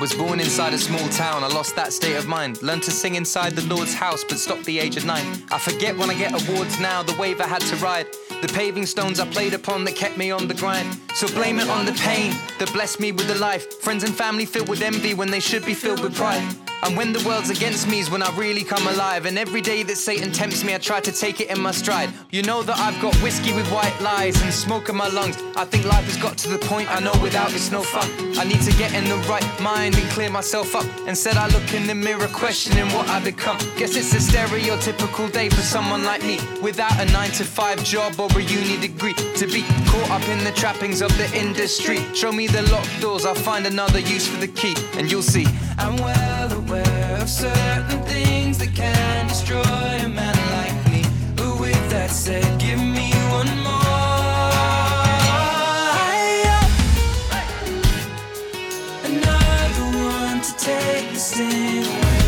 was 0.00 0.14
born 0.14 0.38
inside 0.38 0.74
a 0.74 0.78
small 0.78 1.08
town, 1.08 1.42
I 1.42 1.48
lost 1.48 1.74
that 1.74 1.92
state 1.92 2.16
of 2.16 2.28
mind. 2.28 2.62
Learned 2.62 2.84
to 2.84 2.90
sing 2.90 3.16
inside 3.16 3.56
the 3.56 3.74
Lord's 3.74 3.94
house, 3.94 4.22
but 4.22 4.38
stopped 4.38 4.64
the 4.64 4.78
age 4.78 4.96
of 4.96 5.04
nine. 5.04 5.42
I 5.50 5.58
forget 5.58 5.96
when 5.96 6.08
I 6.08 6.14
get 6.14 6.30
awards 6.30 6.78
now, 6.78 7.02
the 7.02 7.16
wave 7.18 7.40
I 7.40 7.48
had 7.48 7.62
to 7.62 7.76
ride. 7.76 8.06
The 8.40 8.48
paving 8.48 8.86
stones 8.86 9.18
I 9.18 9.26
played 9.26 9.54
upon 9.54 9.84
that 9.84 9.96
kept 9.96 10.16
me 10.16 10.30
on 10.30 10.46
the 10.46 10.54
grind. 10.54 11.00
So 11.18 11.26
blame 11.34 11.58
it 11.58 11.68
on 11.68 11.84
the 11.84 11.94
pain 11.94 12.30
that 12.60 12.72
blessed 12.72 13.00
me 13.00 13.10
with 13.10 13.26
the 13.26 13.34
life. 13.34 13.80
Friends 13.82 14.04
and 14.04 14.14
family 14.14 14.46
filled 14.46 14.68
with 14.68 14.82
envy 14.82 15.14
when 15.14 15.32
they 15.32 15.40
should 15.40 15.66
be 15.66 15.74
filled 15.74 16.00
with 16.00 16.14
pride. 16.14 16.44
And 16.84 16.96
when 16.96 17.12
the 17.12 17.22
world's 17.26 17.50
against 17.50 17.88
me 17.88 17.98
is 17.98 18.08
when 18.08 18.22
I 18.22 18.30
really 18.36 18.62
come 18.62 18.86
alive. 18.86 19.26
And 19.26 19.36
every 19.36 19.60
day 19.60 19.82
that 19.82 19.96
Satan 19.96 20.30
tempts 20.30 20.62
me, 20.62 20.74
I 20.74 20.78
try 20.78 21.00
to 21.00 21.10
take 21.10 21.40
it 21.40 21.50
in 21.50 21.60
my 21.60 21.72
stride. 21.72 22.10
You 22.30 22.42
know 22.42 22.62
that 22.62 22.78
I've 22.78 23.00
got 23.02 23.16
whiskey 23.16 23.52
with 23.52 23.66
white 23.72 24.00
lies 24.00 24.40
and 24.42 24.52
smoke 24.52 24.88
in 24.88 24.96
my 24.96 25.08
lungs. 25.08 25.36
I 25.56 25.64
think 25.64 25.86
life 25.86 26.04
has 26.04 26.16
got 26.16 26.38
to 26.38 26.48
the 26.48 26.58
point 26.58 26.88
I 26.88 27.00
know 27.00 27.12
without 27.20 27.52
it's 27.52 27.72
no 27.72 27.82
fun. 27.82 28.08
I 28.38 28.44
need 28.44 28.60
to 28.62 28.72
get 28.78 28.94
in 28.94 29.08
the 29.08 29.16
right 29.28 29.44
mind 29.60 29.96
and 29.96 30.08
clear 30.10 30.30
myself 30.30 30.76
up. 30.76 30.86
Instead, 31.08 31.36
I 31.36 31.48
look 31.48 31.74
in 31.74 31.88
the 31.88 31.94
mirror, 31.96 32.28
questioning 32.28 32.86
what 32.94 33.08
I 33.08 33.18
become. 33.18 33.58
Guess 33.76 33.96
it's 33.96 34.14
a 34.14 34.18
stereotypical 34.18 35.32
day 35.32 35.48
for 35.48 35.62
someone 35.62 36.04
like 36.04 36.22
me 36.22 36.38
without 36.62 36.96
a 37.00 37.06
9 37.06 37.30
to 37.32 37.44
5 37.44 37.82
job 37.82 38.20
or 38.20 38.30
a 38.38 38.42
uni 38.42 38.80
degree. 38.80 39.14
To 39.14 39.46
be 39.46 39.62
caught 39.90 40.10
up 40.10 40.28
in 40.28 40.44
the 40.44 40.52
trappings 40.52 41.02
of 41.02 41.07
the 41.16 41.30
industry. 41.34 41.98
Show 42.14 42.32
me 42.32 42.46
the 42.46 42.62
locked 42.70 43.00
doors, 43.00 43.24
I'll 43.24 43.34
find 43.34 43.66
another 43.66 44.00
use 44.00 44.26
for 44.26 44.38
the 44.38 44.48
key, 44.48 44.74
and 44.94 45.10
you'll 45.10 45.22
see. 45.22 45.46
I'm 45.78 45.96
well 45.96 46.52
aware 46.52 47.18
of 47.20 47.28
certain 47.28 48.02
things 48.04 48.58
that 48.58 48.74
can 48.74 49.28
destroy 49.28 49.60
a 49.60 50.08
man 50.08 50.36
like 50.58 50.92
me. 50.92 51.02
But 51.36 51.60
with 51.60 51.90
that 51.90 52.10
said, 52.10 52.58
give 52.60 52.78
me 52.78 53.10
one 53.30 53.48
more. 53.62 53.74
Another 59.04 59.86
one 59.98 60.40
to 60.40 60.52
take 60.56 61.12
the 61.12 61.18
sting 61.18 61.84
away. 61.84 62.27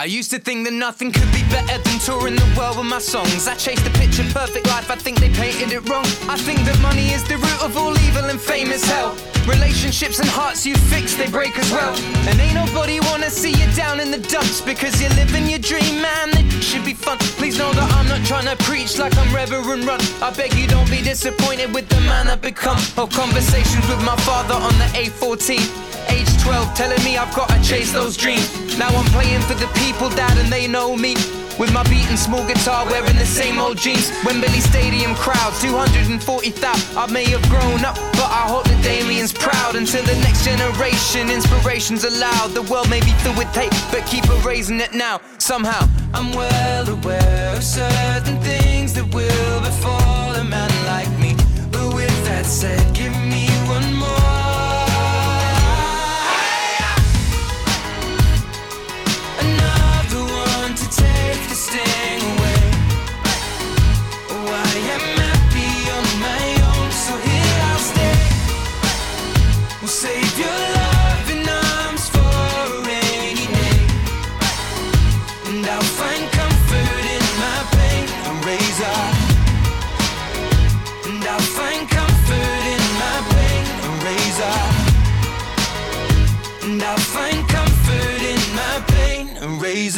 I 0.00 0.04
used 0.04 0.30
to 0.30 0.38
think 0.38 0.64
that 0.64 0.72
nothing 0.72 1.12
could 1.12 1.30
be 1.30 1.44
better 1.52 1.76
than 1.76 1.98
touring 2.00 2.34
the 2.34 2.48
world 2.56 2.78
with 2.78 2.86
my 2.86 3.00
songs. 3.00 3.46
I 3.46 3.54
chased 3.54 3.86
a 3.86 3.90
picture 4.00 4.24
perfect 4.32 4.66
life, 4.66 4.90
I 4.90 4.96
think 4.96 5.20
they 5.20 5.28
painted 5.28 5.72
it 5.76 5.86
wrong. 5.90 6.08
I 6.24 6.40
think 6.40 6.64
that 6.64 6.80
money 6.80 7.12
is 7.12 7.22
the 7.28 7.36
root 7.36 7.60
of 7.60 7.76
all 7.76 7.92
evil 8.08 8.24
and 8.24 8.40
fame 8.40 8.72
is 8.72 8.82
hell. 8.82 9.12
Relationships 9.44 10.18
and 10.18 10.26
hearts 10.26 10.64
you 10.64 10.74
fix, 10.88 11.16
they 11.16 11.28
break 11.28 11.52
as 11.58 11.70
well. 11.70 11.92
And 12.24 12.40
ain't 12.40 12.54
nobody 12.54 12.98
wanna 13.12 13.28
see 13.28 13.52
you 13.52 13.68
down 13.76 14.00
in 14.00 14.10
the 14.10 14.24
dumps 14.32 14.62
because 14.62 14.96
you're 15.02 15.12
living 15.20 15.46
your 15.46 15.58
dream, 15.60 16.00
man. 16.00 16.32
It 16.32 16.64
should 16.64 16.86
be 16.86 16.94
fun. 16.94 17.18
Please 17.36 17.58
know 17.58 17.70
that 17.74 17.92
I'm 17.92 18.08
not 18.08 18.24
trying 18.24 18.48
to 18.48 18.56
preach 18.64 18.96
like 18.96 19.14
I'm 19.18 19.28
Reverend 19.34 19.84
Run. 19.84 20.00
I 20.24 20.32
beg 20.32 20.54
you 20.54 20.66
don't 20.66 20.88
be 20.88 21.02
disappointed 21.02 21.74
with 21.74 21.90
the 21.90 22.00
man 22.08 22.28
I've 22.28 22.40
become. 22.40 22.80
Or 22.96 23.06
conversations 23.06 23.86
with 23.86 24.02
my 24.02 24.16
father 24.24 24.54
on 24.54 24.72
the 24.80 24.88
A14. 24.96 25.89
Age 26.10 26.42
12, 26.42 26.74
telling 26.74 27.02
me 27.04 27.16
I've 27.16 27.34
gotta 27.34 27.62
chase 27.62 27.92
those 27.92 28.16
dreams. 28.16 28.46
Now 28.78 28.88
I'm 28.88 29.06
playing 29.06 29.42
for 29.42 29.54
the 29.54 29.68
people, 29.82 30.08
dad, 30.10 30.36
and 30.38 30.52
they 30.52 30.66
know 30.66 30.96
me. 30.96 31.14
With 31.58 31.74
my 31.74 31.82
beating 31.84 32.16
small 32.16 32.46
guitar, 32.46 32.86
wearing 32.86 33.16
the 33.16 33.26
same 33.26 33.58
old 33.58 33.76
jeans. 33.76 34.10
Wembley 34.24 34.60
Stadium 34.60 35.14
crowd, 35.14 35.52
240,000. 35.60 36.96
I 36.96 37.06
may 37.12 37.24
have 37.24 37.46
grown 37.50 37.84
up, 37.84 37.96
but 38.16 38.30
I 38.32 38.48
hope 38.48 38.64
that 38.64 38.82
Damien's 38.82 39.32
proud. 39.32 39.76
Until 39.76 40.02
the 40.04 40.16
next 40.24 40.42
generation, 40.42 41.28
inspiration's 41.28 42.04
allowed. 42.04 42.54
The 42.54 42.62
world 42.62 42.88
may 42.88 43.00
be 43.00 43.12
filled 43.20 43.36
with 43.36 43.54
hate, 43.54 43.74
but 43.92 44.06
keep 44.06 44.24
erasing 44.40 44.80
it 44.80 44.94
now. 44.94 45.20
Somehow, 45.36 45.86
I'm 46.14 46.32
well 46.32 46.88
aware 46.88 47.54
of 47.54 47.62
certain 47.62 48.40
things 48.40 48.94
that 48.94 49.12
will 49.12 49.60
befall 49.60 50.34
a 50.36 50.44
man 50.44 50.72
like 50.86 51.12
me. 51.20 51.36
But 51.70 51.92
with 51.92 52.24
that 52.24 52.46
said, 52.46 52.79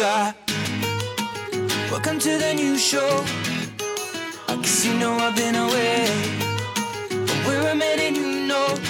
A. 0.00 0.34
Welcome 1.90 2.18
to 2.20 2.38
the 2.38 2.54
new 2.54 2.78
show. 2.78 3.24
I 4.48 4.56
guess 4.56 4.86
you 4.86 4.94
know 4.94 5.12
I've 5.18 5.36
been 5.36 5.54
away. 5.54 6.08
But 7.10 7.46
where 7.46 7.70
I'm 7.70 7.80
heading, 7.80 8.14
who 8.14 8.46
knows? 8.46 8.80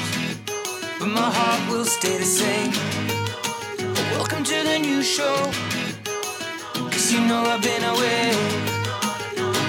But 1.00 1.08
my 1.08 1.28
heart 1.28 1.70
will 1.70 1.84
stay 1.84 2.18
the 2.18 2.24
same. 2.24 2.70
Welcome 4.12 4.44
to 4.44 4.62
the 4.62 4.78
new 4.78 5.02
show. 5.02 5.50
Cause 6.74 7.12
you 7.12 7.20
know 7.20 7.42
I've 7.42 7.62
been 7.62 7.82
away. 7.82 8.32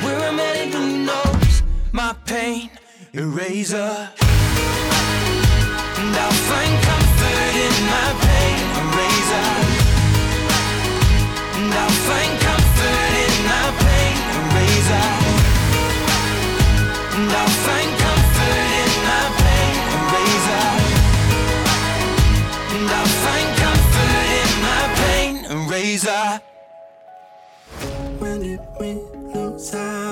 Where 0.04 0.20
I'm 0.20 0.38
heading, 0.38 0.72
who 0.72 1.06
knows? 1.06 1.64
My 1.92 2.14
pain, 2.26 2.70
eraser. 3.14 4.10
And 6.00 6.16
I'll 6.24 6.40
find 6.50 6.74
comfort 6.90 7.56
in 7.66 7.76
my 7.90 8.10
pain, 8.22 8.58
eraser. 8.82 9.73
we 28.80 28.94
lose 29.34 29.74
our 29.74 30.03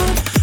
love. 0.00 0.39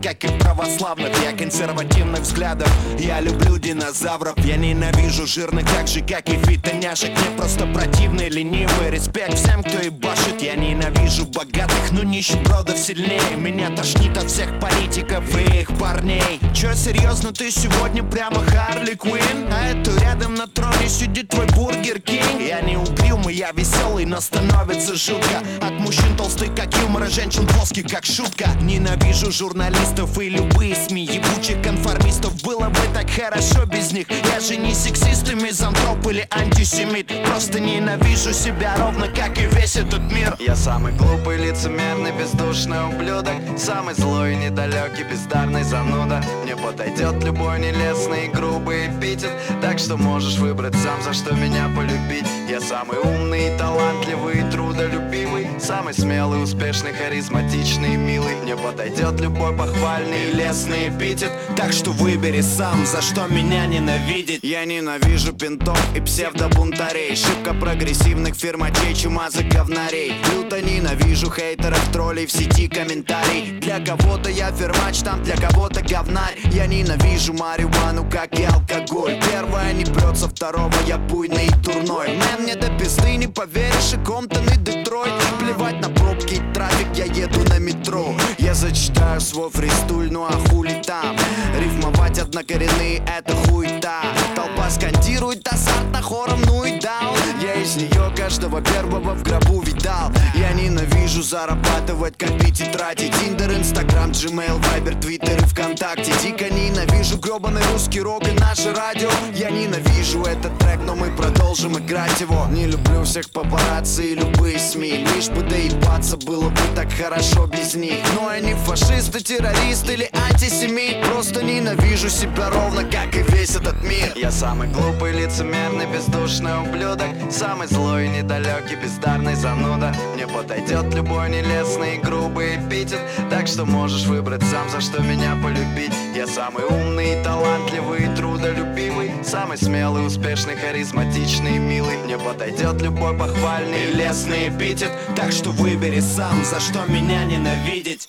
Мусульман, 0.00 0.02
как 0.02 0.24
и 0.24 0.28
православных 0.60 1.10
Я 1.22 1.32
консервативных 1.32 2.20
взглядов. 2.20 2.70
Я 2.98 3.20
люблю 3.20 3.58
динозавров 3.58 4.36
Я 4.44 4.56
ненавижу 4.56 5.26
жирных, 5.26 5.64
так 5.70 5.88
же, 5.88 6.00
как 6.00 6.28
и 6.28 6.36
фитоняшек. 6.36 7.10
Мне 7.10 7.36
просто 7.36 7.66
противный, 7.66 8.28
ленивый 8.28 8.90
Респект 8.90 9.34
всем, 9.34 9.62
кто 9.62 9.78
ебашит. 9.78 10.42
Я 10.42 10.56
ненавижу 10.56 11.26
богатых, 11.26 11.92
но 11.92 12.02
нищебродов 12.02 12.78
сильнее. 12.78 13.36
Меня 13.36 13.70
тошнит 13.70 14.16
от 14.16 14.30
всех 14.30 14.58
политиков 14.60 15.24
и 15.36 15.60
их 15.60 15.78
парней. 15.78 16.40
Чё, 16.54 16.74
серьезно, 16.74 17.32
ты 17.32 17.50
сегодня 17.50 18.02
прямо 18.02 18.42
Харли 18.44 18.94
Квин? 18.94 19.50
А 19.50 19.68
это 19.68 19.90
рядом 20.02 20.34
на 20.34 20.46
троне 20.46 20.88
сидит 20.88 21.28
твой 21.28 21.46
Burger 21.46 22.00
King. 22.00 22.40
Я 22.40 22.60
не 22.60 22.76
угрюмый, 22.76 23.34
я 23.34 23.52
веселый, 23.52 24.04
но 24.04 24.20
становится 24.20 24.94
жутко. 24.94 25.42
От 25.62 25.72
мужчин 25.72 26.16
толстых, 26.16 26.54
как 26.54 26.74
юмор, 26.78 27.04
а 27.04 27.10
женщин 27.10 27.46
плоских, 27.46 27.86
как 27.86 28.04
шутка. 28.04 28.50
Ненавижу 28.60 29.32
журналистов 29.32 30.18
и 30.18 30.28
любые 30.50 30.74
СМИ 30.74 31.04
Ебучих 31.04 31.62
конформистов, 31.62 32.32
было 32.42 32.68
бы 32.68 32.80
так 32.92 33.08
хорошо 33.10 33.64
без 33.66 33.92
них. 33.92 34.06
Я 34.32 34.40
же 34.40 34.56
не 34.56 34.74
сексист 34.74 35.30
и 35.30 35.34
мизантроп 35.34 36.06
или 36.08 36.26
антисемит. 36.30 37.10
Просто 37.26 37.60
ненавижу 37.60 38.32
себя 38.32 38.74
ровно, 38.78 39.08
как 39.08 39.38
и 39.38 39.46
весь 39.46 39.76
этот 39.76 40.00
мир. 40.12 40.36
Я 40.38 40.56
самый 40.56 40.92
глупый, 40.92 41.38
лицемерный, 41.38 42.12
бездушный 42.12 42.86
ублюдок. 42.88 43.34
Самый 43.56 43.94
злой, 43.94 44.36
недалекий, 44.36 45.04
бездарный 45.04 45.62
зануда. 45.62 46.22
Мне 46.44 46.56
подойдет 46.56 47.22
любой 47.24 47.60
нелестный 47.60 48.26
и 48.26 48.28
грубый 48.28 48.88
эпитет. 48.88 49.30
Так 49.60 49.78
что 49.78 49.96
можешь 49.96 50.38
выбрать 50.38 50.74
сам, 50.74 51.02
за 51.02 51.12
что 51.12 51.34
меня 51.34 51.68
полюбить. 51.76 52.26
Я 52.48 52.60
самый 52.60 52.98
умный, 52.98 53.56
талантливый 53.56 54.50
трудолюбивый 54.50 55.39
Самый 55.60 55.92
смелый, 55.92 56.42
успешный, 56.42 56.92
харизматичный 56.92 57.96
милый. 57.96 58.34
Мне 58.36 58.56
подойдет 58.56 59.20
любой 59.20 59.54
похвальный 59.54 60.30
и 60.30 60.32
лестный 60.32 60.88
эпитет. 60.88 61.30
Так 61.54 61.72
что 61.72 61.90
выбери 61.90 62.40
сам, 62.40 62.86
за 62.86 63.02
что 63.02 63.26
меня 63.26 63.66
ненавидеть. 63.66 64.40
Я 64.42 64.64
ненавижу 64.64 65.34
пинтов 65.34 65.78
и 65.94 66.00
псевдобунтарей. 66.00 67.14
Шибко 67.14 67.52
прогрессивных 67.52 68.36
фирмачей, 68.36 68.94
чумазых 68.94 69.48
говнарей. 69.48 70.14
Люто 70.32 70.62
ненавижу 70.62 71.30
хейтеров, 71.30 71.86
троллей 71.92 72.26
в 72.26 72.32
сети 72.32 72.66
комментарий 72.68 73.58
Для 73.60 73.80
кого-то 73.80 74.30
я 74.30 74.50
фермач, 74.52 75.00
там 75.00 75.22
для 75.22 75.36
кого-то 75.36 75.82
говнарь. 75.82 76.38
Я 76.52 76.66
ненавижу 76.66 77.34
марихуану, 77.34 78.08
как 78.10 78.38
и 78.38 78.44
алкоголь. 78.44 79.20
Первое 79.30 79.72
не 79.74 79.84
прет, 79.84 80.16
со 80.16 80.28
второго 80.28 80.72
я 80.86 80.96
буйный 80.96 81.46
и 81.46 81.62
дурной 81.62 82.08
man, 82.08 82.42
мне 82.42 82.56
до 82.56 82.68
пизды 82.78 83.16
не 83.16 83.26
поверишь, 83.26 83.92
и 83.92 84.04
Комптон 84.04 84.44
и 84.48 84.56
Детройт 84.56 85.12
Плевать 85.50 85.80
на 85.80 85.88
пробки 85.88 86.34
и 86.34 86.52
трафик, 86.54 86.86
я 86.94 87.06
еду 87.06 87.40
на 87.48 87.58
метро. 87.58 88.14
Я 88.38 88.54
зачитаю 88.54 89.20
свой 89.20 89.50
фристайл, 89.50 90.08
ну 90.08 90.24
а 90.24 90.30
хули 90.48 90.80
там? 90.86 91.16
Рифмовать 91.58 92.20
однокоренные, 92.20 93.02
это 93.04 93.34
хуета 93.34 94.02
Толпа 94.36 94.70
скандирует 94.70 95.46
азартно 95.52 96.00
хором, 96.02 96.40
ну 96.46 96.64
и 96.64 96.78
даун 96.78 97.18
Я 97.42 97.54
из 97.54 97.74
нее 97.74 98.12
каждого 98.16 98.60
первого 98.60 99.14
в 99.14 99.22
гробу 99.24 99.60
видал. 99.62 100.12
Я 100.34 100.52
ненавижу 100.52 101.22
зарабатывать, 101.22 102.16
копить 102.16 102.60
и 102.60 102.64
тратить. 102.66 103.12
Тиндер, 103.18 103.52
Инстаграм, 103.52 104.10
Gmail, 104.10 104.62
Вайбер, 104.68 104.94
Твиттер 104.96 105.38
и 105.38 105.46
ВКонтакте. 105.46 106.12
Дико 106.22 106.48
ненавижу 106.48 107.18
гребаный 107.18 107.62
русский 107.72 108.00
рок 108.00 108.28
и 108.28 108.32
наше 108.32 108.72
радио. 108.72 109.10
Я 109.34 109.50
ненавижу 109.50 110.22
этот 110.22 110.56
трек, 110.58 110.80
но 110.86 110.94
мы 110.94 111.10
продолжим 111.16 111.78
играть 111.78 112.20
его. 112.20 112.46
Не 112.50 112.66
люблю 112.66 113.02
всех 113.04 113.30
папарацци 113.30 114.12
и 114.12 114.14
любые 114.14 114.58
СМИ. 114.58 115.06
Лишь 115.16 115.28
бы 115.30 115.42
доебаться, 115.42 116.16
было 116.16 116.48
бы 116.48 116.60
так 116.74 116.92
хорошо 116.92 117.46
без 117.46 117.74
них. 117.74 117.98
Но 118.14 118.28
они 118.28 118.54
фашисты, 118.54 119.20
террористы 119.20 119.94
или 119.94 120.10
антисемит. 120.12 121.04
Просто 121.06 121.42
ненавижу 121.42 122.08
себя 122.08 122.50
ровно, 122.50 122.84
как 122.84 123.14
и 123.16 123.22
весь 123.32 123.56
этот 123.56 123.82
мир. 123.82 124.12
Я 124.16 124.30
самый 124.30 124.68
глупый, 124.68 125.12
лицемерный, 125.12 125.86
бездушный 125.86 126.60
ублюдок. 126.60 127.08
Самый 127.30 127.66
злой, 127.68 128.08
недалекий, 128.08 128.76
бездарный 128.76 129.34
зануда. 129.34 129.94
Мне 130.14 130.26
подойдет 130.26 130.94
любой 130.94 131.30
нелестный 131.30 131.96
и 131.96 132.00
грубый 132.00 132.56
эпитет. 132.56 133.00
Так 133.30 133.46
что 133.46 133.64
можешь 133.64 134.06
выбрать 134.06 134.42
сам, 134.44 134.68
за 134.70 134.80
что 134.80 135.02
меня 135.02 135.36
полюбить. 135.42 135.92
Я 136.14 136.26
самый 136.26 136.64
умный, 136.64 137.22
талантливый 137.22 138.14
трудолюбивый 138.16 138.99
Самый 139.22 139.58
смелый, 139.58 140.06
успешный, 140.06 140.56
харизматичный 140.56 141.58
милый. 141.58 141.98
Мне 141.98 142.18
подойдет 142.18 142.80
любой 142.80 143.16
похвальный 143.16 143.90
и 143.90 143.94
лестный 143.94 144.48
эпитет. 144.48 144.90
Так 145.14 145.32
что 145.32 145.50
выбери 145.50 146.00
сам, 146.00 146.44
за 146.44 146.58
что 146.58 146.84
меня 146.86 147.24
ненавидеть 147.24 148.08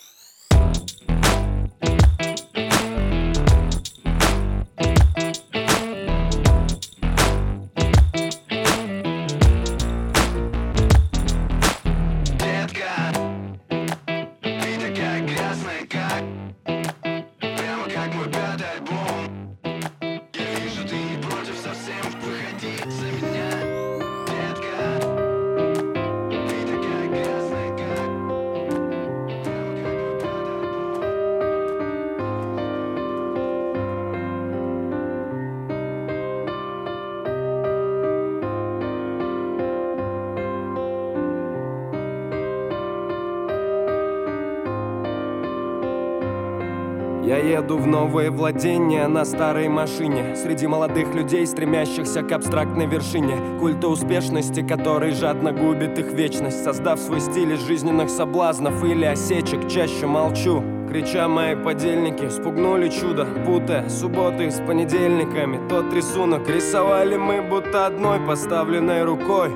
еду 47.42 47.76
в 47.76 47.86
новые 47.86 48.30
владения 48.30 49.06
на 49.08 49.24
старой 49.24 49.68
машине. 49.68 50.36
Среди 50.36 50.66
молодых 50.66 51.14
людей, 51.14 51.46
стремящихся 51.46 52.22
к 52.22 52.32
абстрактной 52.32 52.86
вершине. 52.86 53.36
Культа 53.60 53.88
успешности, 53.88 54.66
который 54.66 55.12
жадно 55.12 55.52
губит 55.52 55.98
их 55.98 56.12
вечность. 56.12 56.62
Создав 56.62 56.98
свой 57.00 57.20
стиль 57.20 57.52
из 57.52 57.66
жизненных 57.66 58.10
соблазнов 58.10 58.82
или 58.84 59.04
осечек 59.04 59.68
Чаще 59.68 60.06
молчу, 60.06 60.62
крича 60.88 61.28
мои 61.28 61.54
подельники 61.54 62.28
Спугнули 62.28 62.88
чудо, 62.88 63.26
путая 63.46 63.88
субботы 63.88 64.50
с 64.50 64.60
понедельниками. 64.60 65.60
Тот 65.68 65.92
рисунок 65.92 66.48
рисовали 66.48 67.16
мы 67.16 67.42
будто 67.42 67.86
одной 67.86 68.20
поставленной 68.20 69.04
рукой. 69.04 69.50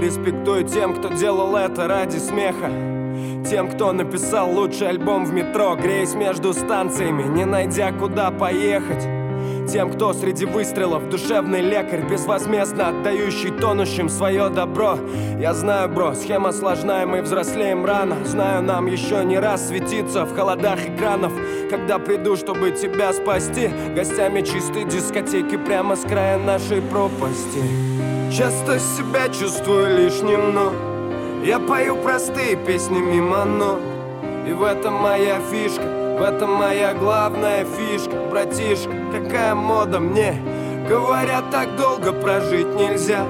Респектую 0.00 0.64
тем, 0.64 0.94
кто 0.94 1.08
делал 1.08 1.56
это 1.56 1.88
ради 1.88 2.18
смеха 2.18 2.97
тем, 3.48 3.68
кто 3.70 3.92
написал 3.92 4.50
лучший 4.50 4.90
альбом 4.90 5.24
в 5.24 5.32
метро. 5.32 5.74
Греясь 5.74 6.14
между 6.14 6.52
станциями, 6.52 7.22
не 7.22 7.44
найдя 7.44 7.92
куда 7.92 8.30
поехать. 8.30 9.08
Тем, 9.70 9.92
кто 9.92 10.12
среди 10.12 10.46
выстрелов 10.46 11.08
душевный 11.10 11.60
лекарь 11.60 12.06
Безвозмездно 12.08 12.88
отдающий 12.88 13.50
тонущим 13.50 14.08
свое 14.08 14.48
добро. 14.48 14.98
Я 15.38 15.52
знаю, 15.54 15.88
бро, 15.90 16.14
схема 16.14 16.52
сложная, 16.52 17.06
мы 17.06 17.22
взрослеем 17.22 17.84
рано. 17.84 18.16
Знаю, 18.24 18.62
нам 18.62 18.86
еще 18.86 19.24
не 19.24 19.38
раз 19.38 19.68
светиться 19.68 20.24
в 20.24 20.34
холодах 20.34 20.78
экранов. 20.86 21.32
Когда 21.70 21.98
приду, 21.98 22.36
чтобы 22.36 22.70
тебя 22.70 23.12
спасти 23.12 23.70
Гостями 23.94 24.40
чистой 24.40 24.84
дискотеки 24.84 25.56
прямо 25.56 25.96
с 25.96 26.00
края 26.00 26.38
нашей 26.38 26.80
пропасти. 26.80 27.62
Часто 28.30 28.78
себя 28.78 29.28
чувствую 29.28 29.98
лишним, 29.98 30.54
но 30.54 30.97
я 31.44 31.58
пою 31.58 31.96
простые 31.96 32.56
песни 32.56 32.98
мимо 32.98 33.44
нот 33.44 33.80
И 34.46 34.52
в 34.52 34.62
этом 34.62 34.94
моя 34.94 35.40
фишка, 35.50 35.82
в 36.18 36.22
этом 36.22 36.52
моя 36.52 36.94
главная 36.94 37.64
фишка. 37.64 38.16
Братишка, 38.30 38.90
какая 39.12 39.54
мода 39.54 40.00
мне. 40.00 40.34
Говорят, 40.88 41.50
так 41.50 41.76
долго 41.76 42.12
прожить 42.12 42.74
нельзя. 42.74 43.24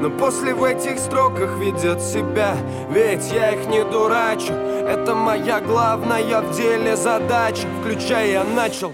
Но 0.00 0.08
после 0.08 0.54
в 0.54 0.64
этих 0.64 0.98
строках 0.98 1.58
ведет 1.58 2.00
себя. 2.00 2.56
Ведь 2.90 3.30
я 3.32 3.50
их 3.50 3.66
не 3.68 3.84
дурачу. 3.84 4.54
Это 4.54 5.14
моя 5.14 5.60
главная 5.60 6.40
в 6.40 6.56
деле 6.56 6.96
задача. 6.96 7.66
Включая 7.80 8.42
начал 8.44 8.92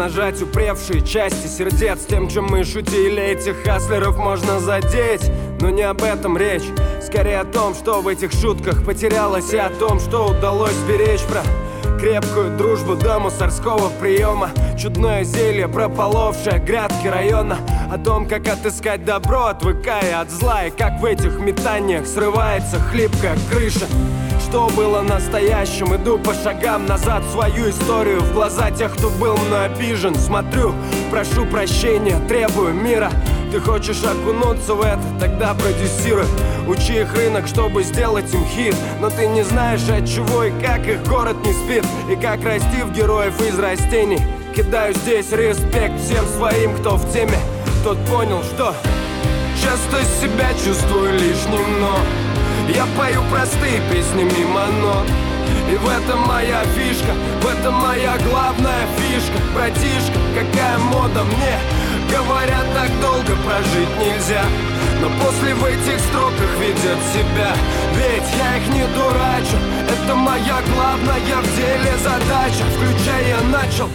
Обнажать 0.00 0.40
упревшие 0.40 1.02
части 1.02 1.46
сердец. 1.46 2.06
Тем, 2.08 2.26
чем 2.26 2.46
мы 2.46 2.64
шутили, 2.64 3.22
этих 3.22 3.62
хаслеров 3.62 4.16
можно 4.16 4.58
задеть. 4.58 5.30
Но 5.60 5.68
не 5.68 5.82
об 5.82 6.02
этом 6.02 6.38
речь. 6.38 6.62
Скорее 7.02 7.40
о 7.40 7.44
том, 7.44 7.74
что 7.74 8.00
в 8.00 8.08
этих 8.08 8.32
шутках 8.32 8.82
потерялось 8.82 9.52
И 9.52 9.58
о 9.58 9.68
том, 9.68 10.00
что 10.00 10.28
удалось 10.28 10.76
беречь 10.88 11.20
про 11.24 11.42
крепкую 12.00 12.56
дружбу 12.56 12.94
до 12.96 13.18
мусорского 13.18 13.90
приема. 14.00 14.52
Чудное 14.78 15.22
зелье, 15.22 15.68
прополовшее 15.68 16.60
грядки 16.60 17.06
района. 17.06 17.58
О 17.92 17.98
том, 17.98 18.26
как 18.26 18.48
отыскать 18.48 19.04
добро, 19.04 19.48
отвыкая 19.48 20.22
от 20.22 20.30
зла 20.30 20.64
И 20.64 20.70
как 20.70 20.98
в 21.02 21.04
этих 21.04 21.38
метаниях 21.38 22.06
срывается 22.06 22.80
хлипкая 22.80 23.36
крыша 23.50 23.84
что 24.50 24.68
было 24.70 25.00
настоящим. 25.00 25.94
Иду 25.94 26.18
по 26.18 26.34
шагам 26.34 26.84
назад 26.86 27.22
свою 27.30 27.70
историю. 27.70 28.20
В 28.20 28.32
глаза 28.32 28.72
тех, 28.72 28.92
кто 28.96 29.08
был 29.08 29.36
мной 29.36 29.66
обижен. 29.66 30.16
Смотрю, 30.16 30.74
прошу 31.08 31.46
прощения, 31.46 32.18
требую 32.26 32.74
мира. 32.74 33.12
Ты 33.52 33.60
хочешь 33.60 34.02
окунуться 34.02 34.74
в 34.74 34.82
это, 34.82 35.00
тогда 35.20 35.54
продюсируй. 35.54 36.24
Учи 36.66 37.00
их 37.00 37.14
рынок, 37.14 37.46
чтобы 37.46 37.84
сделать 37.84 38.34
им 38.34 38.44
хит. 38.44 38.74
Но 39.00 39.08
ты 39.08 39.28
не 39.28 39.44
знаешь 39.44 39.88
от 39.88 40.08
чего 40.08 40.42
и 40.42 40.50
как 40.60 40.84
их 40.88 41.04
город 41.04 41.36
не 41.44 41.52
спит. 41.52 41.84
И 42.10 42.16
как 42.16 42.44
расти 42.44 42.82
в 42.82 42.92
героев 42.92 43.40
из 43.40 43.56
растений. 43.56 44.20
Кидаю 44.56 44.94
здесь 44.94 45.30
респект 45.30 46.00
всем 46.00 46.26
своим, 46.26 46.74
кто 46.78 46.96
в 46.96 47.12
теме. 47.12 47.38
Тот 47.84 47.98
понял, 48.06 48.42
что 48.42 48.74
Часто 49.62 50.02
себя 50.20 50.52
чувствую 50.54 51.12
лишним, 51.12 51.80
но 51.80 51.98
я 52.74 52.86
пою 52.96 53.22
простые 53.30 53.80
песни 53.90 54.22
мимо 54.22 54.66
нот 54.66 55.06
и 55.70 55.76
в 55.76 55.88
этом 55.88 56.20
моя 56.26 56.64
фишка, 56.74 57.12
в 57.42 57.46
этом 57.46 57.74
моя 57.74 58.16
главная 58.28 58.86
фишка. 58.96 59.38
Братишка, 59.54 60.18
какая 60.34 60.78
мода 60.78 61.22
мне. 61.24 61.58
Говорят, 62.10 62.66
так 62.74 62.90
долго 63.00 63.36
прожить 63.46 63.96
нельзя. 63.98 64.42
Но 65.00 65.08
после 65.22 65.54
в 65.54 65.64
этих 65.64 66.00
строках 66.00 66.50
видят 66.58 66.98
себя. 67.14 67.54
Ведь 67.94 68.28
я 68.36 68.56
их 68.56 68.68
не 68.74 68.84
дурачу. 68.94 69.56
Это 69.88 70.14
моя 70.14 70.58
главная 70.74 71.40
в 71.40 71.56
деле 71.56 71.96
задача. 72.02 72.64
Включая 72.74 73.40
начал 73.52 73.88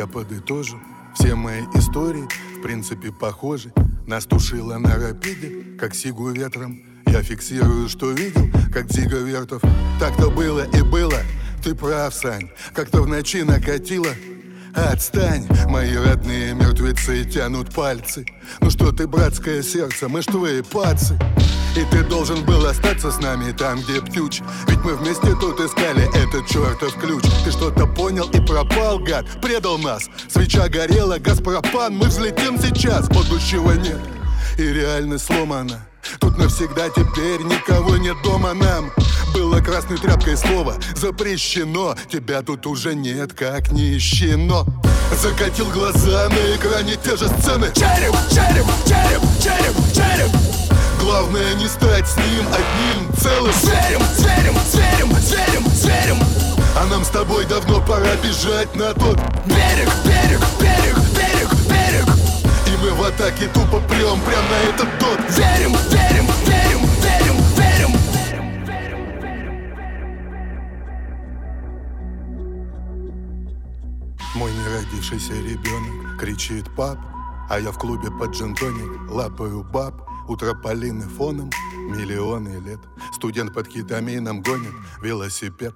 я 0.00 0.06
подытожу. 0.06 0.80
Все 1.14 1.34
мои 1.34 1.60
истории, 1.74 2.26
в 2.58 2.62
принципе, 2.62 3.12
похожи. 3.12 3.70
Нас 4.06 4.24
тушило 4.24 4.78
на 4.78 4.96
рапиде, 4.96 5.76
как 5.78 5.94
сигу 5.94 6.30
ветром. 6.30 6.80
Я 7.06 7.22
фиксирую, 7.22 7.86
что 7.90 8.10
видел, 8.10 8.48
как 8.72 8.86
Дзига 8.86 9.18
Вертов. 9.18 9.60
Так-то 9.98 10.30
было 10.30 10.64
и 10.74 10.80
было, 10.80 11.20
ты 11.62 11.74
прав, 11.74 12.14
Сань 12.14 12.50
Как-то 12.72 13.02
в 13.02 13.08
ночи 13.08 13.42
накатило 13.42 14.08
Отстань, 14.74 15.46
мои 15.68 15.94
родные 15.96 16.54
мертвецы 16.54 17.24
тянут 17.24 17.74
пальцы. 17.74 18.24
Ну 18.60 18.70
что 18.70 18.92
ты, 18.92 19.06
братское 19.06 19.62
сердце, 19.62 20.08
мы 20.08 20.22
ж 20.22 20.26
твои 20.26 20.62
пацы. 20.62 21.18
И 21.76 21.84
ты 21.90 22.02
должен 22.04 22.44
был 22.44 22.66
остаться 22.66 23.10
с 23.10 23.20
нами 23.20 23.52
там, 23.52 23.80
где 23.80 24.00
птюч. 24.00 24.40
Ведь 24.68 24.84
мы 24.84 24.94
вместе 24.94 25.34
тут 25.40 25.60
искали 25.60 26.08
этот 26.16 26.46
чертов 26.48 26.94
ключ. 27.00 27.24
Ты 27.44 27.50
что-то 27.50 27.86
понял 27.86 28.28
и 28.30 28.40
пропал, 28.40 28.98
гад, 28.98 29.24
предал 29.42 29.78
нас. 29.78 30.08
Свеча 30.28 30.68
горела, 30.68 31.18
газ 31.18 31.40
пропан, 31.40 31.96
мы 31.96 32.06
взлетим 32.06 32.58
сейчас. 32.58 33.08
Будущего 33.08 33.72
нет, 33.72 34.00
и 34.58 34.62
реальность 34.62 35.26
сломана 35.26 35.89
Тут 36.18 36.38
навсегда 36.38 36.88
теперь 36.88 37.42
никого 37.42 37.96
нет 37.96 38.16
дома 38.22 38.54
нам. 38.54 38.90
Было 39.34 39.60
красной 39.60 39.98
тряпкой 39.98 40.36
слово 40.36 40.76
запрещено. 40.94 41.94
Тебя 42.10 42.42
тут 42.42 42.66
уже 42.66 42.94
нет, 42.94 43.32
как 43.32 43.70
нищено. 43.70 44.66
Закатил 45.20 45.66
глаза 45.66 46.28
на 46.28 46.56
экране 46.56 46.96
те 47.02 47.16
же 47.16 47.28
сцены. 47.28 47.70
Череп, 47.74 48.14
череп, 48.30 48.66
череп, 48.86 49.22
череп, 49.42 49.76
череп. 49.94 50.30
Главное 51.00 51.54
не 51.54 51.66
стать 51.66 52.06
с 52.06 52.16
ним 52.16 52.46
одним 52.48 53.16
целым. 53.16 53.52
Зверем, 53.52 54.02
зверем, 54.16 54.56
зверем, 54.70 55.12
зверем, 55.20 55.68
зверем. 55.72 56.18
А 56.76 56.86
нам 56.86 57.04
с 57.04 57.08
тобой 57.08 57.44
давно 57.46 57.80
пора 57.80 58.14
бежать 58.22 58.74
на 58.76 58.94
тот 58.94 59.18
Берег, 59.46 59.88
берег, 60.04 60.40
берег, 60.40 60.40
берег, 60.60 60.80
берег 60.84 60.89
Мы 62.82 62.94
в 62.94 63.02
атаке 63.02 63.46
тупо 63.48 63.78
прям, 63.88 64.18
прям 64.22 64.44
на 64.48 64.58
этот 64.70 64.88
тот. 64.98 65.18
Верим, 65.36 65.72
верим, 65.90 66.26
верим, 66.46 66.80
верим, 67.02 67.36
верим. 67.56 67.92
Мой 74.34 74.50
неродившийся 74.52 75.34
ребенок 75.34 76.18
кричит 76.18 76.74
пап! 76.74 76.98
А 77.50 77.60
я 77.60 77.70
в 77.70 77.78
клубе 77.78 78.10
под 78.10 78.30
джентоник 78.30 79.10
лапаю 79.10 79.62
баб. 79.62 80.08
У 80.28 80.36
трополины 80.36 81.06
фоном 81.06 81.50
миллионы 81.74 82.60
лет. 82.60 82.78
Студент 83.12 83.52
под 83.52 83.68
кетамином 83.68 84.40
гонит 84.40 84.72
велосипед 85.02 85.74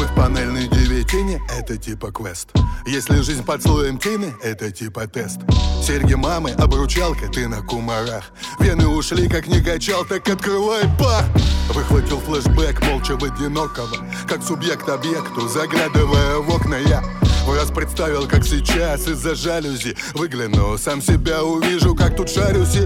мы 0.00 0.06
в 0.06 0.14
панельной 0.14 0.66
девятине, 0.66 1.42
это 1.50 1.76
типа 1.76 2.10
квест. 2.10 2.48
Если 2.86 3.20
жизнь 3.20 3.44
под 3.44 3.62
слоем 3.62 3.98
тины, 3.98 4.34
это 4.42 4.70
типа 4.70 5.06
тест. 5.06 5.40
Серьги 5.86 6.14
мамы, 6.14 6.52
обручалка, 6.52 7.28
ты 7.28 7.46
на 7.46 7.60
кумарах. 7.60 8.32
Вены 8.60 8.86
ушли, 8.86 9.28
как 9.28 9.46
не 9.46 9.60
качал, 9.60 10.06
так 10.06 10.26
открывай 10.26 10.84
пах 10.98 11.26
Выхватил 11.68 12.18
флешбэк 12.20 12.82
молча 12.86 13.16
в 13.18 13.24
одинокого 13.24 13.96
Как 14.26 14.42
субъект 14.42 14.88
объекту, 14.88 15.46
заглядывая 15.48 16.36
в 16.36 16.48
окна 16.48 16.76
я 16.76 17.02
в 17.46 17.54
раз 17.54 17.70
представил, 17.70 18.28
как 18.28 18.44
сейчас 18.44 19.06
из-за 19.08 19.34
жалюзи 19.34 19.96
Выгляну, 20.14 20.78
сам 20.78 21.02
себя 21.02 21.42
увижу, 21.42 21.94
как 21.94 22.16
тут 22.16 22.30
шарюсь 22.30 22.76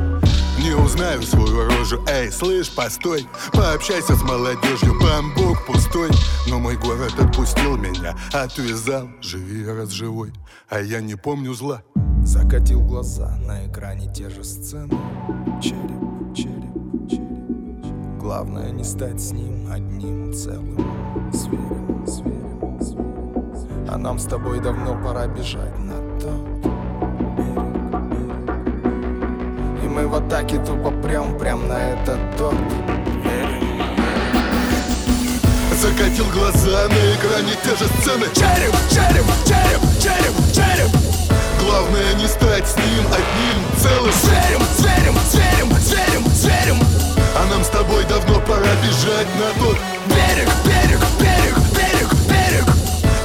не 0.65 0.75
узнаю 0.75 1.23
свою 1.23 1.69
рожу. 1.69 2.03
Эй, 2.09 2.33
слышь, 2.33 2.71
постой 2.71 3.27
Пообщайся 3.53 4.17
с 4.17 4.23
молодежью, 4.23 4.99
бамбук 4.99 5.67
пустой. 5.67 6.11
Но 6.49 6.59
мой 6.59 6.77
город 6.77 7.13
отпустил 7.19 7.77
меня 7.77 8.17
Отвязал, 8.33 9.09
живи 9.21 9.67
раз 9.67 9.91
живой. 9.91 10.33
А 10.69 10.81
я 10.81 11.01
не 11.01 11.15
помню 11.15 11.53
зла. 11.55 11.83
Закатил 12.25 12.81
глаза, 12.81 13.37
на 13.47 13.67
экране 13.67 14.11
те 14.13 14.31
же 14.31 14.43
сцены. 14.43 14.99
Череп, 15.63 16.35
череп, 16.35 17.09
череп 17.09 18.19
Главное 18.19 18.71
не 18.71 18.85
стать 18.85 19.21
с 19.21 19.33
ним 19.33 19.71
одним 19.71 20.33
целым. 20.33 21.31
Зверем, 21.33 22.07
зверем, 22.07 22.81
зверем. 22.81 23.87
А 23.91 23.99
нам 23.99 24.19
с 24.19 24.25
тобой 24.25 24.61
давно 24.61 24.99
пора 25.05 25.27
бежать 25.27 25.79
на 25.79 26.04
мы 29.95 30.09
в 30.09 30.15
атаке 30.17 30.59
тупо 30.59 30.91
прям, 30.91 31.39
прям 31.39 31.69
на 31.69 31.79
этот 31.93 32.19
торт. 32.37 32.59
Закатил 35.81 36.27
глаза 36.33 36.89
на 36.89 37.15
экране 37.15 37.53
те 37.63 37.71
же 37.77 37.87
сцены. 38.01 38.27
Череп, 38.35 38.75
череп, 38.91 39.27
череп, 39.47 39.81
череп, 40.03 40.35
череп. 40.53 40.91
Главное 41.61 42.15
не 42.15 42.27
стать 42.27 42.67
с 42.67 42.77
ним 42.77 43.07
одним 43.07 43.59
целым. 43.79 44.13
Зверем, 44.13 44.63
зверем, 44.77 45.17
зверем, 45.31 45.73
зверем, 45.79 46.27
зверем. 46.35 46.79
А 47.37 47.47
нам 47.51 47.63
с 47.63 47.69
тобой 47.69 48.05
давно 48.05 48.41
пора 48.41 48.75
бежать 48.83 49.29
на 49.39 49.63
тот 49.63 49.77
Берег, 50.09 50.49
берег, 50.65 51.01
берег, 51.21 51.57
берег, 51.73 52.15
берег. 52.29 52.67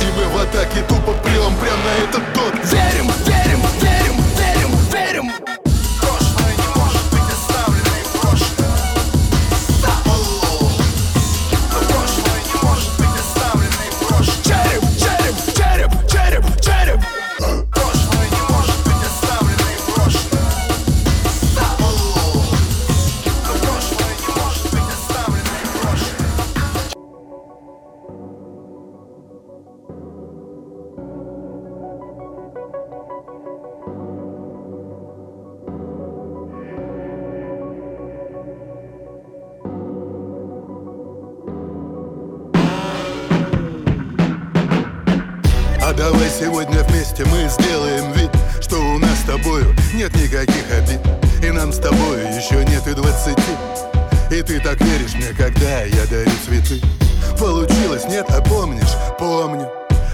И 0.02 0.06
мы 0.18 0.38
в 0.38 0.42
атаке 0.42 0.84
тупо 0.88 1.14
прям, 1.24 1.56
прям 1.58 1.80
на 1.84 1.94
этот 2.04 2.34
тот. 2.34 2.54
Верим, 2.72 3.12
верим, 3.26 3.26
верим, 3.26 3.62
верим, 3.82 3.99
так 54.70 54.82
веришь 54.82 55.16
мне, 55.16 55.34
когда 55.36 55.82
я 55.82 56.06
дарю 56.06 56.30
цветы? 56.46 56.80
Получилось, 57.40 58.04
нет, 58.08 58.28
а 58.30 58.40
помнишь? 58.42 58.94
Помню. 59.18 59.68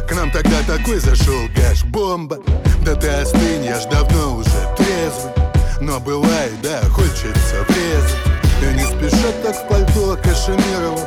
К 0.07 0.13
нам 0.13 0.31
тогда 0.31 0.61
такой 0.65 0.99
зашел 0.99 1.49
гаш, 1.53 1.83
бомба. 1.83 2.37
Да 2.85 2.95
ты 2.95 3.09
остынь, 3.09 3.65
я 3.65 3.81
ж 3.81 3.85
давно 3.91 4.37
уже 4.37 4.49
трезвый. 4.77 5.33
Но 5.81 5.99
бывает, 5.99 6.53
да, 6.63 6.79
хочется 6.89 7.65
врезать. 7.67 8.15
И 8.61 8.73
не 8.77 8.85
спешат 8.85 9.43
так 9.43 9.55
в 9.57 9.67
пальто 9.67 10.17
кашемировом 10.23 11.01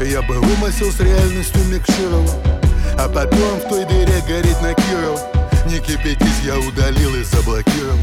Я 0.00 0.22
бы 0.22 0.36
вымысел 0.40 0.90
с 0.90 0.98
реальностью 0.98 1.62
микшировал 1.66 2.42
А 2.98 3.06
потом 3.06 3.60
в 3.60 3.68
той 3.68 3.84
дыре 3.84 4.22
гореть 4.26 4.62
на 4.62 4.72
Кирова 4.72 5.20
Не 5.66 5.78
кипятись, 5.78 6.40
я 6.42 6.58
удалил 6.58 7.14
и 7.14 7.22
заблокировал. 7.22 7.98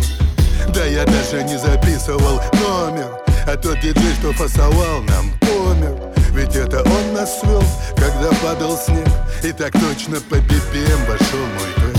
Да 0.70 0.86
я 0.86 1.06
даже 1.06 1.44
не 1.44 1.58
записывал 1.58 2.40
номер 2.54 3.23
А 3.46 3.58
тот 3.58 3.80
диджей, 3.82 4.14
что 4.20 4.32
фасовал 4.34 5.02
нам, 5.02 5.32
помер. 5.42 6.14
Ведь 6.32 6.56
это 6.56 6.82
он 6.82 7.14
нас 7.14 7.42
свел, 7.42 7.62
когда 7.96 8.30
падал 8.42 8.78
снег. 8.78 9.08
И 9.44 9.52
так 9.52 9.74
точно 9.74 10.22
по 10.30 10.36
BPM 10.36 11.06
вошел 11.08 11.40
мой 11.40 11.74
трек. 11.76 11.94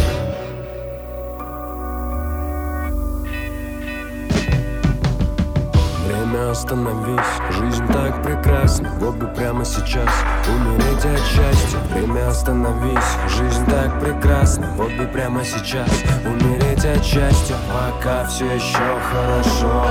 Время 6.06 6.50
остановись, 6.50 7.20
жизнь 7.50 7.86
так 7.88 8.22
прекрасна. 8.22 8.90
Вот 8.98 9.16
бы 9.16 9.26
прямо 9.28 9.64
сейчас 9.66 10.08
умереть 10.48 11.04
от 11.04 11.20
счастья. 11.26 11.78
Время 11.92 12.28
остановись, 12.28 12.98
жизнь 13.28 13.66
так 13.66 14.00
прекрасна. 14.00 14.72
Вот 14.76 14.92
бы 14.94 15.06
прямо 15.06 15.44
сейчас 15.44 15.90
умереть 16.24 16.84
от 16.84 17.04
счастья. 17.04 17.56
Пока 17.68 18.26
все 18.28 18.46
еще 18.46 18.98
хорошо. 19.12 19.86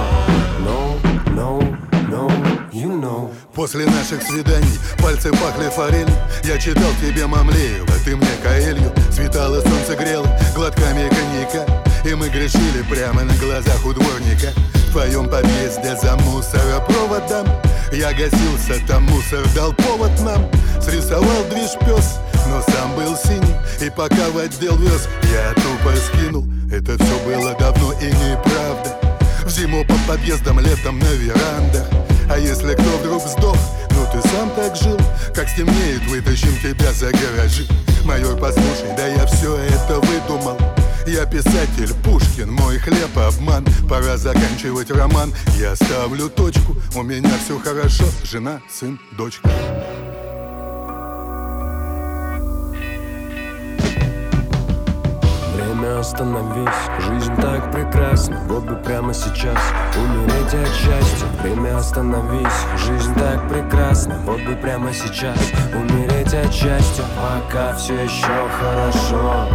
No, 0.65 0.92
you 2.83 2.99
know. 2.99 3.31
После 3.53 3.85
наших 3.85 4.21
свиданий 4.23 4.79
пальцы 4.99 5.31
пахли 5.31 5.69
форелью. 5.69 6.15
Я 6.43 6.57
читал 6.59 6.91
тебе 7.01 7.25
Мамлеева, 7.25 7.93
ты 8.03 8.15
мне 8.15 8.27
Каэлью. 8.43 8.91
Светало 9.11 9.61
солнце 9.61 9.95
грело 9.95 10.27
глотками 10.55 11.09
коньяка. 11.09 11.65
И 12.05 12.13
мы 12.13 12.29
грешили 12.29 12.83
прямо 12.89 13.23
на 13.23 13.33
глазах 13.35 13.85
у 13.85 13.93
дворника. 13.93 14.51
В 14.87 14.91
твоем 14.91 15.29
подъезде 15.29 15.95
за 16.01 16.15
мусоропроводом 16.17 17.47
Я 17.91 18.11
гасился, 18.11 18.85
там 18.87 19.03
мусор 19.03 19.43
дал 19.55 19.73
повод 19.73 20.11
нам. 20.21 20.45
Срисовал 20.81 21.43
движ 21.49 21.71
пес, 21.79 22.19
но 22.47 22.61
сам 22.61 22.95
был 22.95 23.15
синий. 23.17 23.55
И 23.81 23.89
пока 23.89 24.29
в 24.29 24.37
отдел 24.37 24.75
вез, 24.77 25.07
я 25.31 25.53
тупо 25.53 25.95
скинул. 25.95 26.45
Это 26.71 27.01
все 27.01 27.19
было 27.25 27.55
давно 27.57 27.93
и 27.93 28.05
неправда. 28.05 28.99
В 29.45 29.49
зиму 29.49 29.85
под 29.85 29.99
подъездом, 30.07 30.59
летом 30.59 30.99
на 30.99 31.11
верандах 31.13 32.02
а 32.29 32.37
если 32.37 32.73
кто 32.73 32.97
вдруг 32.97 33.21
сдох, 33.27 33.57
ну 33.91 34.05
ты 34.11 34.27
сам 34.29 34.49
так 34.55 34.75
жил 34.75 34.97
Как 35.33 35.49
стемнеет, 35.49 36.05
вытащим 36.07 36.55
тебя 36.61 36.91
за 36.93 37.11
гаражи. 37.11 37.67
Майор, 38.05 38.37
послушай, 38.37 38.95
да 38.97 39.07
я 39.07 39.25
все 39.25 39.55
это 39.57 39.99
выдумал. 39.99 40.57
Я 41.07 41.25
писатель 41.25 41.93
Пушкин, 42.03 42.51
мой 42.51 42.77
хлеб 42.77 43.17
обман. 43.17 43.65
Пора 43.89 44.17
заканчивать 44.17 44.91
роман. 44.91 45.33
Я 45.57 45.75
ставлю 45.75 46.29
точку, 46.29 46.75
у 46.95 47.03
меня 47.03 47.31
все 47.43 47.59
хорошо. 47.59 48.05
Жена, 48.23 48.61
сын, 48.69 48.99
дочка 49.17 49.49
Время 55.83 55.99
остановись, 55.99 56.69
жизнь 56.99 57.35
так 57.41 57.69
прекрасна 57.73 58.39
Вот 58.47 58.63
бы 58.63 58.77
прямо 58.77 59.13
сейчас. 59.13 59.57
Умереть 59.97 60.53
от 60.53 60.73
счастья 60.73 61.27
Время 61.41 61.77
остановись, 61.77 62.87
жизнь 62.87 63.13
так 63.15 63.49
прекрасна 63.49 64.17
Вот 64.25 64.39
бы 64.43 64.55
прямо 64.55 64.93
сейчас. 64.93 65.37
Умереть 65.73 66.33
от 66.33 66.53
счастья 66.53 67.03
Пока 67.17 67.75
все 67.75 67.95
еще 67.95 68.47
хорошо. 68.61 69.45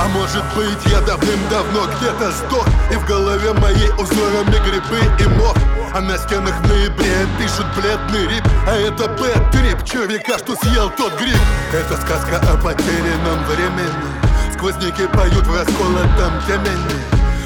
А 0.00 0.08
может 0.14 0.44
быть 0.56 0.92
я 0.92 1.02
давным-давно 1.02 1.82
где-то 1.98 2.32
сдох 2.32 2.66
И 2.90 2.94
в 2.94 3.04
голове 3.06 3.52
моей 3.52 3.90
узорами 3.98 4.56
грибы 4.64 4.98
и 5.20 5.28
мох. 5.38 5.56
А 5.92 6.00
на 6.00 6.16
стенах 6.16 6.54
в 6.62 6.68
ноябре 6.68 7.26
пишут 7.38 7.66
бледный 7.76 8.34
рип 8.34 8.44
А 8.66 8.76
это 8.76 9.08
бэт-трип, 9.08 9.84
червяка, 9.84 10.38
что 10.38 10.56
съел 10.56 10.88
тот 10.96 11.12
гриб. 11.18 11.36
Это 11.70 12.00
сказка 12.00 12.38
о 12.50 12.56
потерянном 12.56 13.44
времени 13.44 14.17
Сквозняки 14.58 15.06
поют 15.06 15.46
в 15.46 15.54
расколотом 15.54 16.32
темени 16.44 16.98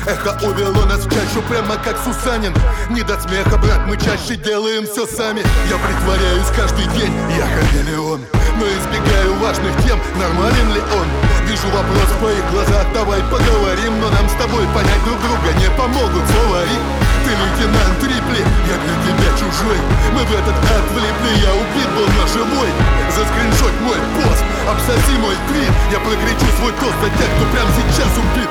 Эхо 0.06 0.34
увело 0.46 0.86
нас 0.86 1.04
в 1.04 1.10
чащу 1.12 1.42
прямо 1.46 1.76
как 1.76 1.98
Сусанин. 1.98 2.54
Не 2.88 3.02
до 3.02 3.20
смеха, 3.20 3.58
брат, 3.58 3.86
мы 3.86 3.98
чаще 3.98 4.36
делаем 4.36 4.86
все 4.86 5.06
сами. 5.06 5.42
Я 5.68 5.76
притворяюсь 5.76 6.48
каждый 6.56 6.86
день, 6.96 7.12
я 7.36 7.44
хамелеон. 7.44 8.22
Но 8.58 8.66
избегаю 8.66 9.34
важных 9.40 9.76
тем, 9.84 10.00
нормален 10.18 10.72
ли 10.72 10.80
он. 10.80 11.06
Вижу 11.46 11.66
вопрос 11.66 12.08
в 12.16 12.18
твоих 12.18 12.50
глазах, 12.50 12.86
давай 12.94 13.20
поговорим 13.24 14.00
Но 14.00 14.08
нам 14.08 14.26
с 14.28 14.32
тобой 14.32 14.64
понять 14.74 15.04
друг 15.04 15.20
друга 15.20 15.52
не 15.60 15.68
помогут 15.76 16.22
словари 16.30 17.01
лейтенант 17.34 17.98
Трипли, 18.00 18.42
я 18.68 18.76
для 18.82 18.96
тебя 19.04 19.30
чужой. 19.38 19.78
Мы 20.12 20.24
в 20.24 20.32
этот 20.32 20.56
ад 20.56 20.84
влипли, 20.92 21.32
я 21.40 21.52
убит 21.52 21.90
был, 21.96 22.08
но 22.18 22.26
живой. 22.26 22.68
Заскриншот 23.08 23.74
мой 23.82 23.98
пост, 24.16 24.44
обсоси 24.68 25.16
мой 25.18 25.36
твит. 25.48 25.72
Я 25.90 26.00
прокричу 26.00 26.48
свой 26.58 26.72
тост 26.80 26.98
для 27.00 27.10
тех, 27.10 27.28
кто 27.36 27.44
прямо 27.52 27.70
сейчас 27.72 28.12
убит 28.18 28.48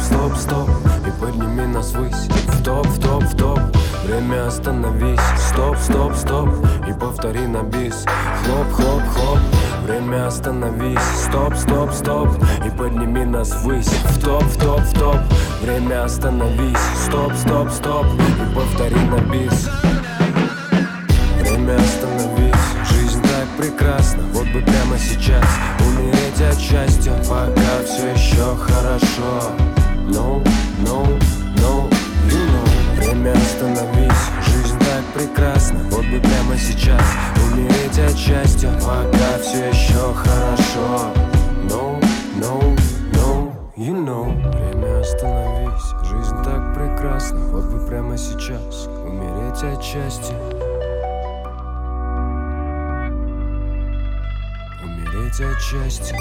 стоп, 0.00 0.02
стоп, 0.02 0.36
стоп. 0.36 0.68
И 1.06 1.10
подними 1.20 1.66
нас 1.66 1.92
ввысь. 1.92 2.28
В 2.48 2.62
топ, 2.62 2.86
в 2.86 3.00
топ, 3.00 3.22
в 3.22 3.36
топ. 3.36 3.60
Время 4.04 4.46
остановись, 4.46 5.20
стоп, 5.48 5.76
стоп, 5.78 6.14
стоп. 6.14 6.48
И 6.88 6.92
повтори 6.92 7.46
на 7.46 7.62
бис. 7.62 8.04
Хлоп, 8.44 8.72
хлоп, 8.72 9.02
хлоп. 9.08 9.38
Время 9.84 10.26
остановись, 10.26 10.98
стоп, 11.24 11.54
стоп, 11.56 11.92
стоп. 11.92 12.28
И 12.66 12.70
подними 12.70 13.24
нас 13.24 13.54
ввысь. 13.62 13.86
В 13.86 14.22
топ, 14.22 14.42
в 14.42 14.58
топ, 14.58 14.80
в 14.80 14.98
топ. 14.98 15.18
Время 15.62 16.04
остановись, 16.04 16.78
стоп, 17.06 17.32
стоп, 17.34 17.70
стоп. 17.70 18.06
И 18.06 18.54
повтори 18.54 19.00
на 19.06 19.20
бис. 19.30 19.68
Время 21.40 21.76
остановись, 21.76 22.90
жизнь 22.90 23.22
так 23.22 23.48
прекрасна. 23.56 24.22
Вот 24.32 24.46
бы 24.48 24.60
прямо 24.60 24.98
сейчас. 24.98 25.46
Умереть 25.80 26.40
от 26.40 26.58
счастья. 26.58 27.12
Пока 27.28 27.84
все 27.84 28.08
еще 28.08 28.56
хорошо 28.56 29.75
No, 30.08 30.40
no, 30.84 31.02
no, 31.56 31.90
you 32.30 32.38
know 32.46 32.66
Время 32.96 33.32
остановись, 33.32 34.30
жизнь 34.46 34.78
так 34.78 35.04
прекрасна. 35.12 35.80
Вот 35.90 36.04
бы 36.06 36.20
прямо 36.20 36.56
сейчас 36.56 37.02
умереть 37.50 37.98
от 37.98 38.16
счастья 38.16 38.70
Пока 38.74 39.38
все 39.42 39.68
еще 39.70 40.14
хорошо. 40.14 41.12
No, 41.68 42.00
no, 42.38 42.76
no, 43.14 43.52
you 43.76 43.94
know. 43.94 44.30
Время 44.52 45.00
остановись, 45.00 46.08
жизнь 46.08 46.36
так 46.44 46.72
прекрасна. 46.72 47.40
Вот 47.48 47.64
бы 47.64 47.84
прямо 47.88 48.16
сейчас 48.16 48.86
умереть 48.86 49.62
от 49.64 49.82
счастья. 49.82 50.36
Умереть 54.84 55.40
от 55.40 55.60
счастья 55.60 56.16